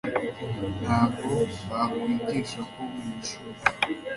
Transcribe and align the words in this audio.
Ntabwo 0.81 1.31
bakwigisha 1.69 2.59
ko 2.71 2.79
mwishuri 2.93 3.49